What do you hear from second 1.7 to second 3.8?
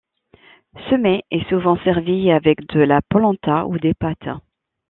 servi avec de la polenta ou